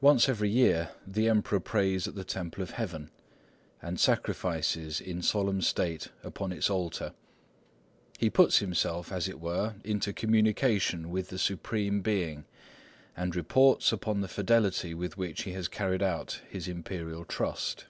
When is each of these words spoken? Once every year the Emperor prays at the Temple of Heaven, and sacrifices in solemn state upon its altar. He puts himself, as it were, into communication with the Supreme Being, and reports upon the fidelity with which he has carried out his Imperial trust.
Once 0.00 0.28
every 0.28 0.48
year 0.50 0.90
the 1.06 1.28
Emperor 1.28 1.60
prays 1.60 2.08
at 2.08 2.16
the 2.16 2.24
Temple 2.24 2.64
of 2.64 2.72
Heaven, 2.72 3.10
and 3.80 4.00
sacrifices 4.00 5.00
in 5.00 5.22
solemn 5.22 5.62
state 5.62 6.08
upon 6.24 6.50
its 6.50 6.68
altar. 6.68 7.12
He 8.18 8.28
puts 8.28 8.58
himself, 8.58 9.12
as 9.12 9.28
it 9.28 9.38
were, 9.38 9.76
into 9.84 10.12
communication 10.12 11.10
with 11.10 11.28
the 11.28 11.38
Supreme 11.38 12.00
Being, 12.00 12.44
and 13.16 13.36
reports 13.36 13.92
upon 13.92 14.20
the 14.20 14.26
fidelity 14.26 14.94
with 14.94 15.16
which 15.16 15.42
he 15.44 15.52
has 15.52 15.68
carried 15.68 16.02
out 16.02 16.40
his 16.50 16.66
Imperial 16.66 17.24
trust. 17.24 17.84